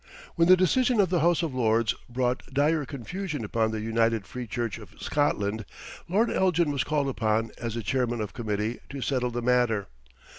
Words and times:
When 0.33 0.47
the 0.47 0.57
decision 0.57 0.99
of 0.99 1.09
the 1.11 1.19
House 1.19 1.43
of 1.43 1.53
Lords 1.53 1.93
brought 2.09 2.41
dire 2.51 2.85
confusion 2.85 3.45
upon 3.45 3.69
the 3.69 3.81
United 3.81 4.25
Free 4.25 4.47
Church 4.47 4.79
of 4.79 4.99
Scotland, 4.99 5.63
Lord 6.09 6.31
Elgin 6.31 6.71
was 6.71 6.83
called 6.83 7.07
upon 7.07 7.51
as 7.59 7.75
the 7.75 7.83
Chairman 7.83 8.19
of 8.19 8.33
Committee 8.33 8.79
to 8.89 9.01
settle 9.03 9.29
the 9.29 9.43
matter. 9.43 9.89